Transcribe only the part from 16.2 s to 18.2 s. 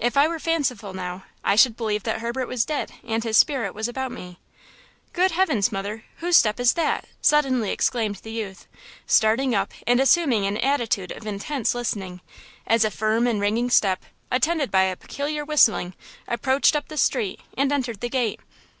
approached up the street and entered the